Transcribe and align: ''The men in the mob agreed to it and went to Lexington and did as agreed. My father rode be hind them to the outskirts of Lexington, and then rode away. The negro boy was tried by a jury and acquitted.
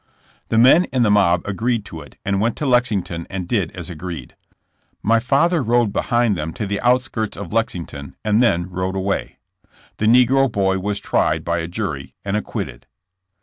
''The 0.49 0.57
men 0.57 0.85
in 0.85 1.03
the 1.03 1.11
mob 1.11 1.43
agreed 1.45 1.85
to 1.85 2.01
it 2.01 2.17
and 2.25 2.41
went 2.41 2.55
to 2.55 2.65
Lexington 2.65 3.27
and 3.29 3.47
did 3.47 3.69
as 3.75 3.87
agreed. 3.87 4.35
My 5.03 5.19
father 5.19 5.61
rode 5.61 5.93
be 5.93 5.99
hind 6.01 6.35
them 6.35 6.53
to 6.55 6.65
the 6.65 6.81
outskirts 6.81 7.37
of 7.37 7.53
Lexington, 7.53 8.15
and 8.25 8.41
then 8.41 8.67
rode 8.67 8.95
away. 8.95 9.37
The 9.97 10.07
negro 10.07 10.51
boy 10.51 10.79
was 10.79 10.99
tried 10.99 11.45
by 11.45 11.59
a 11.59 11.67
jury 11.67 12.15
and 12.25 12.35
acquitted. 12.35 12.87